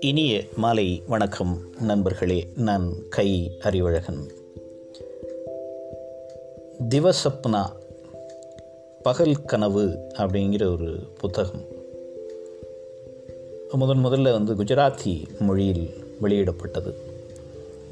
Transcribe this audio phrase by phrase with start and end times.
[0.00, 2.46] இனிய மாலை வணக்கம் நண்பர்களே.
[2.56, 4.30] நான் கை அறிவழகன்.
[6.88, 7.64] திவசப்னா
[9.02, 11.64] பகல் கனவு அப்படிங்கிற ஒரு புத்தகம்.
[13.72, 15.90] முதன் முதல்ல வந்து குஜராத்தி மொழியில்
[16.22, 16.94] வெளியிடப்பட்டது.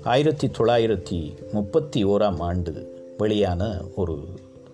[0.03, 4.19] ஆயிரத்தி தொள்ளாயிரத்தி முப்பத்தி ஓராம் ஆண்டு வெளியான ஒரு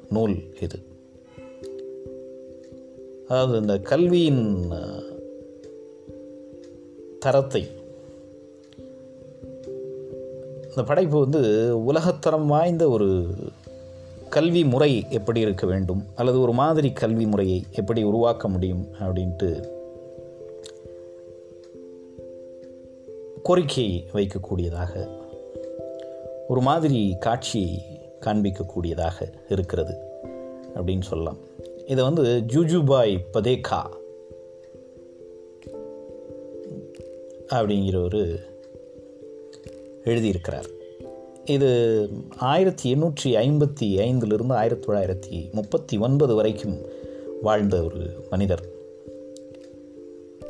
[0.09, 0.95] நூல் இது.
[3.29, 4.73] அதாவது இந்த கல்வியின்
[7.19, 7.67] தரத்தை.
[10.69, 11.41] இந்த படைப்பு வந்து
[11.93, 13.27] உலகத்தரம் வாய்ந்த ஒரு
[14.29, 16.03] கல்வி முறை எப்படி இருக்க வேண்டும்?
[16.15, 18.87] அல்லது ஒரு மாதிரி கல்வி முறையை எப்படி உருவாக்க முடியும்?
[19.01, 19.69] அப்படின்ட்டு
[23.43, 25.09] கோரிக்கை வைக்கக்கூடியதாக
[26.49, 27.83] ஒரு மாதிரி காட்சியை
[28.21, 29.99] காண்பிக்கக்கூடியதாக இருக்கிறது.
[30.75, 31.55] அப்படின்னு சொல்லலாம்.
[31.87, 33.83] இதை வந்து ஜூஜுபாய் பதேகா
[37.49, 38.41] அப்படிங்கிறவர்
[40.05, 40.69] எழுதியிருக்கிறார்.
[41.45, 46.79] இது ஆயிரத்தி எண்ணூற்றி ஐம்பத்தி ஐந்திலிருந்து ஆயிரத்தி தொள்ளாயிரத்தி முப்பத்தி ஒன்பது வரைக்கும்
[47.43, 48.69] வாழ்ந்த ஒரு மனிதர்.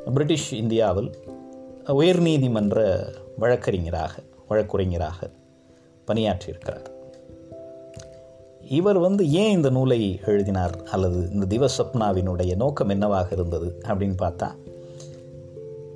[0.05, 1.11] பிரிட்டிஷ் இந்தியாவில்
[1.87, 3.06] உயர்நீதிமன்ற
[3.39, 5.31] வழக்கறிஞராக வழக்குரைஞராக
[6.06, 6.95] பணியாற்றியிருக்கிறார்.
[8.69, 14.55] இவர் வந்து ஏன் இந்த நூலை எழுதினார் அல்லது இந்த திவசப்னாவினுடைய நோக்கம் என்னவாக இருந்தது அப்படின்னு பார்த்தா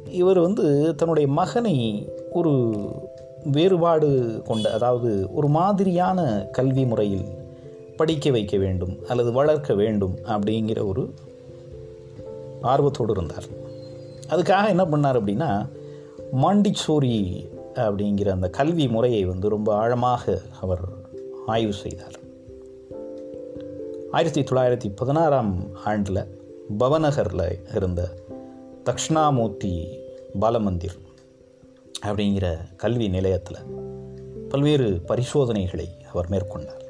[0.09, 2.81] இவர் வந்து தன்னுடைய மகனை ஒரு
[3.45, 7.25] வேறுபாடு கொண்ட அதாவது ஒரு மாதிரியான கல்வி முறையில்
[7.97, 11.15] படிக்க வைக்க வேண்டும் அல்லது வளர்க்க வேண்டும் அப்படிங்கிற ஒரு
[12.63, 13.45] ஆர்வத்தோடு இருந்தார்.
[14.29, 15.69] அதுக்காக என்ன பண்ணார் அப்படின்னா
[16.43, 20.81] மாண்டிச்சோரி அப்படிங்கிற அந்த கல்வி முறையை வந்து ரொம்ப ஆழமாக அவர்
[21.47, 22.20] ஆய்வு செய்தார்.
[24.13, 26.39] ஆயிரத்தி தொள்ளாயிரத்தி பதினாறாம் ஆண்டில்
[26.79, 28.09] பவநகரில் இருந்த
[28.85, 29.99] தக்ஷணாமூர்த்தி
[30.41, 30.99] பாலமந்திர்
[32.07, 33.57] அப்படிங்கிற கல்வி நிலையத்தில்
[34.49, 36.83] பல்வேறு பரிசோதனைகளை அவர் மேற்கொண்டார்.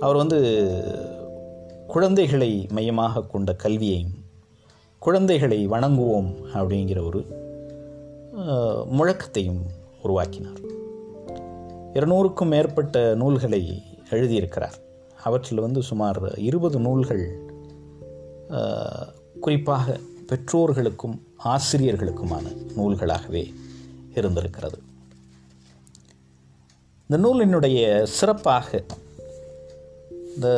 [0.00, 0.38] அவர் வந்து
[1.86, 4.24] குழந்தைகளை மையமாக கொண்ட கல்வியையும்
[4.98, 7.24] குழந்தைகளை வணங்குவோம் அப்படிங்கிற ஒரு
[8.98, 9.60] முழக்கத்தையும்
[10.02, 10.60] உருவாக்கினார்.
[11.92, 14.78] இருநூறுக்கும் மேற்பட்ட நூல்களை எழுதியிருக்கிறார்.
[15.22, 17.38] அவற்றில் வந்து சுமார் இருபது நூல்கள்
[19.40, 23.54] குறிப்பாக பெற்றோர்களுக்கும் ஆசிரியர்களுக்குமான நூல்களாகவே
[24.14, 24.78] இருந்திருக்கிறது.
[27.08, 28.84] இந்த நூலினுடைய சிறப்பாக
[30.34, 30.48] இந்த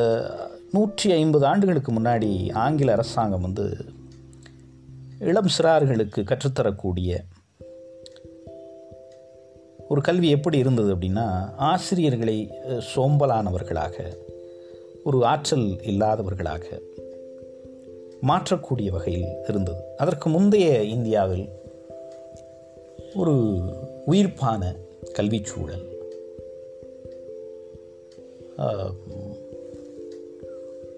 [0.72, 3.84] நூற்றி ஐம்பது ஆண்டுகளுக்கு முன்னாடி ஆங்கில அரசாங்கம் வந்து
[5.19, 7.20] இளம் சிறார்களுக்கு கற்றுத்தரக்கூடிய
[9.88, 12.50] ஒரு கல்வி எப்படி இருந்தது அப்படின்னா ஆசிரியர்களை
[12.96, 14.16] சோம்பலானவர்களாக
[15.04, 16.82] ஒரு ஆற்றல் இல்லாதவர்களாக
[18.22, 19.82] மாற்றக்கூடிய வகையில் இருந்தது.
[19.97, 21.48] அதற்கு முந்தைய இந்தியாவில்
[23.14, 23.32] ஒரு
[24.06, 24.76] உயிர்ப்பான
[25.12, 25.93] கல்வி சூழல்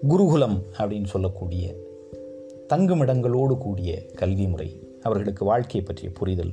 [0.07, 1.75] குருகுலம் அப்படின்னு சொல்லக்கூடிய
[2.73, 6.51] தங்குமிடங்களோடு கூடிய கல்வி முறை அவர்களுக்கு வாழ்க்கையை பற்றிய புரிதல்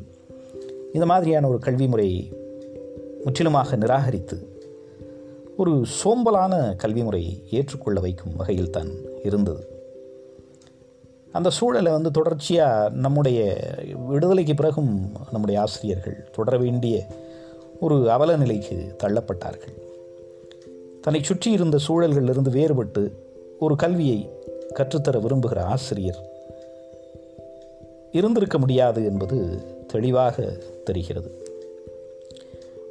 [0.92, 2.32] இந்த மாதிரியான ஒரு கல்வி முறை
[3.24, 4.53] முற்றிலுமாக நிராகரித்து
[5.56, 8.88] ஒரு சோம்பலான கல்வி முறையை ஏற்றுக்கொள்ள வைக்கும் வகையில் தான்
[9.22, 9.66] இருந்தது.
[11.32, 13.56] அந்த சூழலை வந்து தொடர்ச்சியாக நம்முடைய
[14.06, 17.06] விடுதலைக்கு பிறகும் நம்முடைய ஆசிரியர்கள் தொடர வேண்டிய
[17.80, 19.74] ஒரு அவல நிலைக்கு தள்ளப்பட்டார்கள்.
[21.00, 23.12] தன்னை சுற்றி இருந்த சூழல்களிலிருந்து வேறுபட்டு
[23.58, 24.30] ஒரு கல்வியை
[24.74, 26.32] கற்றுத்தர விரும்புகிற ஆசிரியர்
[28.12, 31.43] இருந்திருக்க முடியாது என்பது தெளிவாக தெரிகிறது.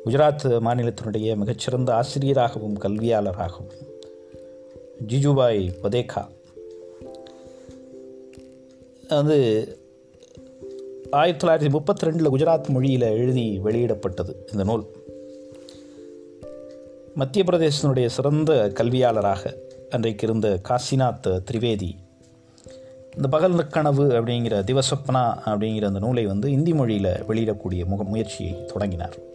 [0.05, 3.71] குஜராத் மாநிலத்தினுடைய மிகச்சிறந்த ஆசிரியராகவும் கல்வியாளராகவும்
[5.07, 6.27] ஜிஜுபாய் பதேகா
[9.07, 9.37] வந்து
[11.11, 14.85] ஆயிரத்தி தொள்ளாயிரத்தி முப்பத்தி ரெண்டில் குஜராத் மொழியில் எழுதி வெளியிடப்பட்டது இந்த நூல்.
[17.13, 19.55] மத்திய பிரதேசத்தினுடைய சிறந்த கல்வியாளராக
[19.89, 21.91] அன்றைக்கு இருந்த காசிநாத் திரிவேதி
[23.15, 29.31] இந்த பகல் கனவு அப்படிங்கிற திவசப்னா அப்படிங்கிற அந்த நூலை வந்து இந்தி மொழியில் வெளியிடக்கூடிய முக முயற்சியை தொடங்கினார்.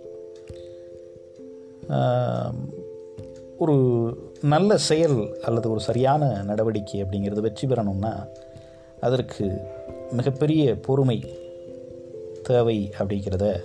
[3.59, 8.27] ஒரு நல்ல செயல் அல்லது ஒரு சரியான நடவடிக்கை அப்படிங்கிறது வெற்றி பெறணும்னா
[9.01, 9.59] அதற்கு
[10.11, 11.39] மிகப்பெரிய பொறுமை
[12.43, 13.61] தேவை அப்படிங்கிறத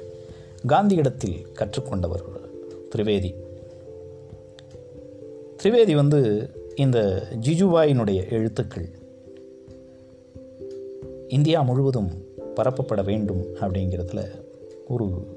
[0.67, 2.23] காந்தியிடத்தில் கற்றுக்கொண்டவர்
[2.95, 3.33] திரிவேதி.
[5.63, 8.89] திரிவேதி வந்து இந்த ஜிஜுவாயினுடைய எழுத்துக்கள்
[11.27, 12.09] இந்தியா முழுவதும்
[12.55, 14.41] பரப்பப்பட வேண்டும் அப்படிங்கிறதுல
[14.87, 15.27] ஒரு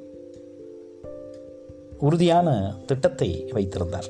[1.98, 4.08] உறுதியான திட்டத்தை வைத்திருந்தார்.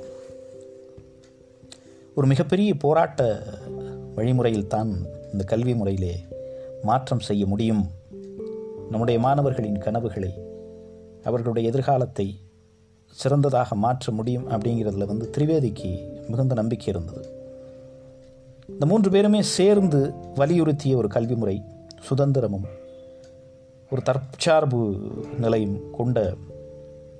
[2.15, 3.43] ஒரு மிகப்பெரிய போராட்ட
[4.15, 6.17] வழிமுறையில் தான் இந்த கல்வி முறையிலே
[6.83, 7.91] மாற்றம் செய்ய முடியும்.
[8.91, 10.38] நம்முடைய மாணவர்களின் கனவுகளை
[11.25, 12.41] அவர்களுடைய எதிர்காலத்தை
[13.12, 15.91] சிறந்ததாக மாற்ற முடியும் அப்படிங்கிறதுல வந்து திரிவேதிக்கு
[16.29, 17.31] மிகுந்த நம்பிக்கை இருந்தது.
[18.69, 21.62] இந்த மூன்று பேருமே சேர்ந்து வலியுறுத்திய ஒரு கல்வி முறை
[22.09, 22.67] சுதந்திரமும்
[23.91, 24.97] ஒரு தற்சார்பு
[25.41, 26.35] நிலையும் கொண்ட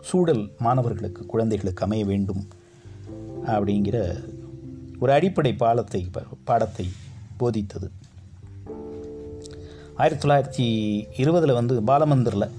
[0.01, 2.49] சூழல் மாணவர்களுக்கு குழந்தைகளுக்கு அமைய வேண்டும்
[3.47, 4.25] அப்படிங்கிற
[5.01, 6.11] ஒரு அடிப்படை பாலத்தை
[6.45, 6.89] பாடத்தை
[7.39, 7.91] போதித்தது.
[9.95, 10.69] ஆயிரத்தி தொள்ளாயிரத்தி
[11.21, 12.51] இருபதில் வந்து பாலமந்திரில்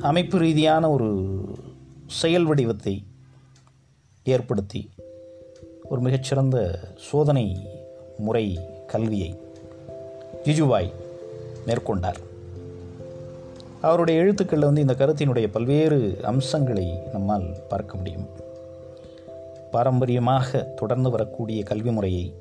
[0.00, 1.08] அமைப்பு ரீதியான ஒரு
[2.06, 3.04] செயல் வடிவத்தை
[4.24, 4.90] ஏற்படுத்தி
[5.84, 7.68] ஒரு மிகச்சிறந்த சோதனை
[8.18, 9.40] முறை கல்வியை
[10.44, 10.92] ஜிஜுபாய்
[11.66, 12.20] மேற்கொண்டார்.
[13.80, 18.28] அவருடைய எழுத்துக்களில் வந்து இந்த கருத்தினுடைய பல்வேறு அம்சங்களை நம்மால் பார்க்க முடியும்.
[19.70, 22.34] பாரம்பரியமாக தொடர்ந்து வரக்கூடிய கல்வி முறையை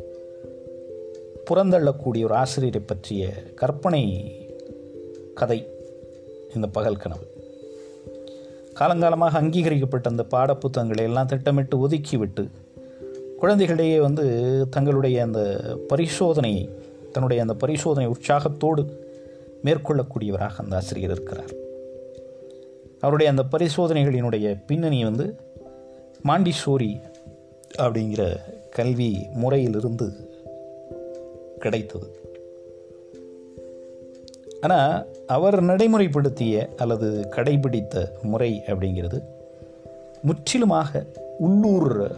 [1.49, 4.31] புறந்தள்ளக்கூடிய ஒரு ஆசிரியரை பற்றிய கற்பனை
[5.35, 5.67] கதை
[6.55, 7.25] இந்த பகல் கனவு.
[8.73, 12.49] காலங்காலமாக அங்கீகரிக்கப்பட்ட அந்த பாடப்புத்தகங்களை எல்லாம் திட்டமிட்டு ஒதுக்கிவிட்டு
[13.41, 14.25] குழந்தைகளிடையே வந்து
[14.69, 16.69] தங்களுடைய அந்த பரிசோதனையை
[17.11, 19.05] தன்னுடைய அந்த பரிசோதனை உற்சாகத்தோடு
[19.63, 21.51] மேற்கொள்ளக்கூடியவராக அந்த ஆசிரியர் இருக்கிறார்.
[22.99, 25.35] அவருடைய அந்த பரிசோதனைகளினுடைய பின்னணி வந்து
[26.27, 27.01] மாண்டிசோரி
[27.77, 28.37] அப்படிங்கிற
[28.69, 30.11] கல்வி முறையிலிருந்து
[31.59, 32.19] கிடைத்தது.
[34.61, 39.21] ஆனால் அவர் நடைமுறைப்படுத்திய அல்லது கடைபிடித்த முறை அப்படிங்கிறது
[40.21, 41.05] முற்றிலுமாக
[41.37, 42.11] உள்ளூர்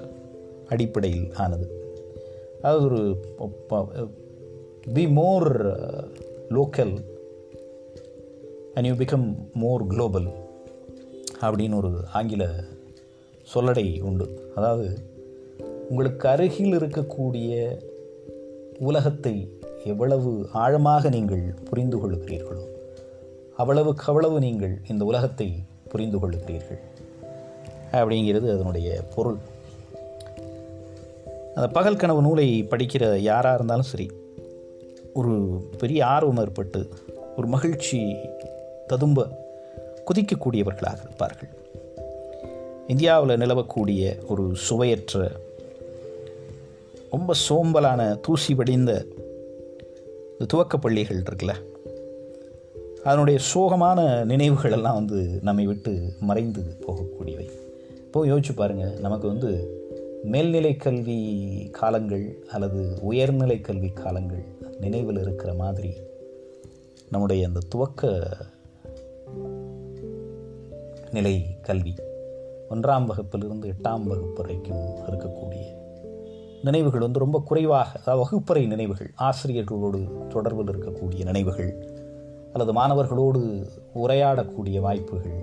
[0.68, 1.68] அடிப்படையில் ஆனது.
[2.62, 3.02] அது ஒரு
[4.94, 5.50] the more
[6.50, 6.94] local
[8.80, 10.28] and you become more global
[11.42, 12.44] அப்படின்னு ஒரு ஆங்கில
[13.54, 14.52] சொல்லடை உண்டு.
[14.56, 14.86] அதாவது
[15.90, 17.80] உங்களுக்கு அருகில் இருக்கக்கூடிய
[18.80, 19.34] உலகத்தை
[19.86, 22.64] எவ்வளவு ஆழமாக நீங்கள் புரிந்து கொள்கிறீர்களோ
[23.58, 25.50] அவ்வளவுக்கு அவ்வளவு நீங்கள் இந்த உலகத்தை
[25.90, 26.82] புரிந்து கொள்கிறீர்கள்.
[27.92, 29.40] அப்படிங்கிறது அதனுடைய பொருள்.
[31.56, 34.10] அந்த பகல் கனவு நூலை படிக்கிற யாராக இருந்தாலும் சரி
[35.14, 35.34] ஒரு
[35.78, 36.90] பெரிய ஆர்வம் ஏற்பட்டு
[37.38, 38.16] ஒரு மகிழ்ச்சி
[38.90, 39.28] ததும்ப
[40.08, 41.52] குதிக்கக்கூடியவர்களாக இருப்பார்கள்.
[42.88, 45.32] இந்தியாவில் நிலவக்கூடிய ஒரு சுவையற்ற
[47.12, 48.92] ரொம்ப சோம்பலான தூசி வடிந்த
[50.32, 51.54] இந்த துவக்க பள்ளிகள் இருக்குல்ல
[53.04, 57.48] அதனுடைய சோகமான நினைவுகள் எல்லாம் வந்து நம்மை விட்டு மறைந்து போகக்கூடியவை.
[58.06, 59.52] இப்போ யோசிச்சு பாருங்கள் நமக்கு வந்து
[60.24, 61.20] மேல்நிலை கல்வி
[61.72, 64.44] காலங்கள் அல்லது உயர்நிலை கல்வி காலங்கள்
[64.80, 65.94] நினைவில் இருக்கிற மாதிரி
[67.10, 68.28] நம்முடைய அந்த துவக்க
[71.12, 71.94] நிலை கல்வி.
[72.70, 75.64] ஒன்றாம் வகுப்பிலிருந்து எட்டாம் வகுப்பு வரைக்கும் இருக்கக்கூடிய
[76.64, 81.72] நினைவுகள் வந்து ரொம்ப குறைவாக அதாவது வகுப்பறை நினைவுகள் ஆசிரியர்களோடு தொடர்பில் இருக்கக்கூடிய நினைவுகள்
[82.54, 85.40] அல்லது மாணவர்களோடு உரையாடக்கூடிய வாய்ப்புகள்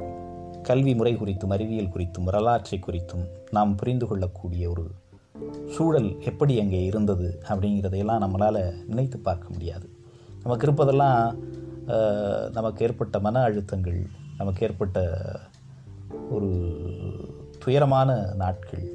[0.62, 4.90] கல்வி முறை குறித்தும் அறிவியல் குறித்தும் வரலாற்றை குறித்தும் நாம் புரிந்து கொள்ளக்கூடிய ஒரு
[5.68, 9.88] சூழல் எப்படி அங்கே இருந்தது அப்படிங்கிறதையெல்லாம் நம்மளால் நினைத்து பார்க்க முடியாது.
[10.42, 11.38] நமக்கு இருப்பதெல்லாம்
[12.52, 14.06] நமக்கு ஏற்பட்ட மன அழுத்தங்கள்
[14.38, 15.08] நமக்கு ஏற்பட்ட
[16.30, 16.50] ஒரு
[17.64, 18.94] துயரமான நாட்கள்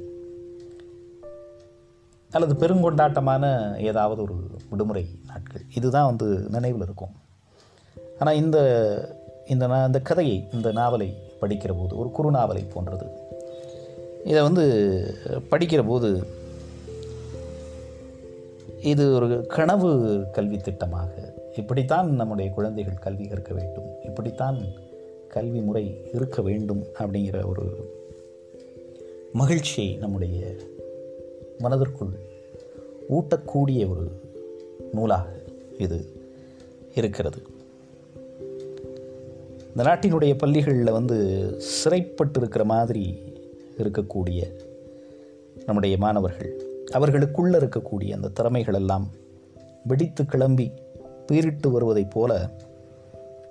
[2.30, 3.44] அல்லது பெருங்கொண்டாட்டமான
[3.80, 4.34] ஏதாவது ஒரு
[4.70, 5.62] விடுமுறை நாட்கள்.
[5.74, 7.14] இதுதான் வந்து நினைவில் இருக்கும்.
[8.18, 8.58] ஆனால் இந்த
[9.46, 11.08] இந்த நான் இந்த கதையை இந்த நாவலை
[11.40, 13.06] படிக்கிற போது ஒரு குறுநாவலை போன்றது.
[14.24, 14.64] இதை வந்து
[15.50, 16.40] படிக்கிற போது
[18.80, 19.90] இது ஒரு கனவு
[20.32, 21.08] கல்வி திட்டமாக
[21.56, 24.58] இப்படித்தான் நம்முடைய குழந்தைகள் கல்வி கற்க வேண்டும் இப்படித்தான்
[25.32, 27.62] கல்வி முறை இருக்க வேண்டும் அப்படிங்கிற ஒரு
[29.32, 30.54] மகிழ்ச்சியை நம்முடைய
[31.58, 32.12] மனதிற்குள்
[33.10, 34.20] ஊட்டக்கூடிய ஒரு
[34.92, 35.28] நூலாக
[35.78, 36.04] இது
[36.94, 37.36] இருக்கிறது.
[39.68, 41.16] இந்த நாட்டினுடைய பள்ளிகளில் வந்து
[41.60, 43.18] சிறைப்பட்டு இருக்கிற மாதிரி
[43.78, 44.52] இருக்கக்கூடிய
[45.66, 49.10] நம்முடைய மாணவர்கள் அவர்களுக்குள்ளே இருக்கக்கூடிய அந்த திறமைகள் எல்லாம்
[49.84, 50.70] வெடித்து கிளம்பி
[51.26, 52.50] பீரிட்டு வருவதைப் போல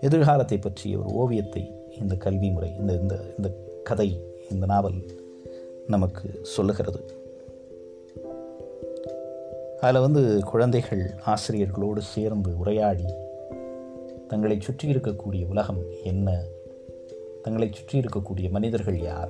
[0.02, 3.54] எதிர்காலத்தை பற்றிய ஒரு ஓவியத்தை இந்த கல்வி முறை இந்த இந்த இந்த
[3.84, 5.02] கதை இந்த நாவல்
[5.88, 7.04] நமக்கு சொல்லுகிறது.
[9.82, 13.04] அதில் வந்து குழந்தைகள் ஆசிரியர்களோடு சேர்ந்து உரையாடி
[14.28, 16.44] தங்களை சுற்றி இருக்கக்கூடிய உலகம் என்ன?
[17.42, 19.30] தங்களை சுற்றி இருக்கக்கூடிய மனிதர்கள் யார்?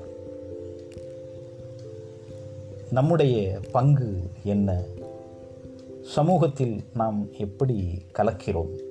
[2.91, 4.13] நம்முடைய பங்கு
[4.43, 4.83] என்ன?
[6.01, 8.89] சமூகத்தில் நாம் எப்படி கலக்கிறோம்?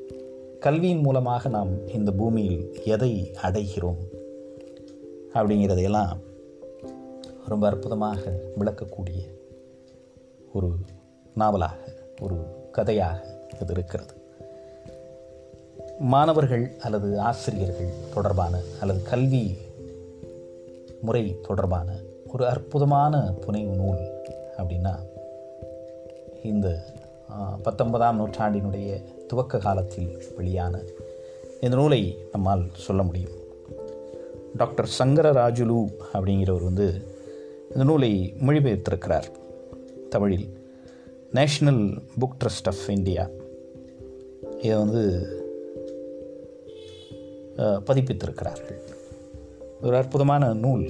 [0.60, 4.00] கல்வியின் மூலமாக நாம் இந்த பூமியில் எதை அடைகிறோம்
[5.34, 6.18] அப்படிங்கிறதையெல்லாம்
[7.48, 8.20] ரொம்ப அற்புதமாக
[8.58, 9.20] விளக்கக்கூடிய
[10.52, 10.70] ஒரு
[11.34, 11.74] நாவலாக
[12.20, 12.36] ஒரு
[12.72, 13.26] கதையாக
[13.60, 14.14] இது இருக்கிறது.
[15.98, 19.56] மாணவர்கள் அல்லது ஆசிரியர்கள் தொடர்பான அல்லது கல்வி
[21.00, 21.92] முறை தொடர்பான
[22.32, 24.24] ஒரு அற்புதமான புனைவு நூல்
[24.56, 24.94] அப்படின்னா
[26.42, 26.84] இந்த
[27.62, 30.80] பத்தொன்பதாம் நூற்றாண்டினுடைய துவக்க காலத்தில் வெளியான
[31.60, 33.30] இந்த நூலை நம்மால் சொல்ல முடியும்.
[34.56, 36.86] டாக்டர் சங்கரராஜுலு அப்படிங்கிறவர் வந்து
[37.70, 39.28] இந்த நூலை மொழிபெயர்த்திருக்கிறார்.
[40.08, 40.48] தமிழில்
[41.34, 43.28] National Book Trust of India
[44.60, 45.02] இதை வந்து
[47.56, 48.80] பதிப்பித்திருக்கிறார்கள்.
[49.82, 50.86] ஒரு அற்புதமான நூல்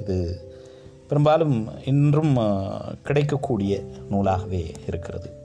[0.00, 0.38] இது.
[1.08, 2.36] பெரும்பாலும் இன்றும்
[3.02, 3.80] கிடைக்கக்கூடிய
[4.10, 5.44] நூலாகவே இருக்கிறது.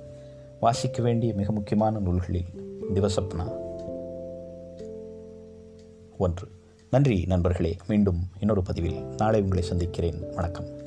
[0.62, 2.46] வாசிக்க வேண்டிய மிக முக்கியமான நூல்களில்
[2.94, 3.52] திவசப்னா.
[6.18, 6.48] ஒன்று.
[6.90, 7.78] நன்றி நண்பர்களே.
[7.88, 10.34] மீண்டும் இன்னொரு பதிவில் நாளை உங்களை சந்திக்கிறேன்.
[10.36, 10.81] வணக்கம்.